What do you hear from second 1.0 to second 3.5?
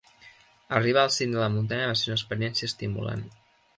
al cim de la muntanya va ser una experiència estimulant.